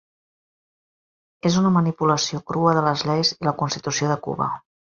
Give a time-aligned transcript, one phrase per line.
[1.49, 4.53] És una manipulació crua de les lleis i la Constitució de Cuba.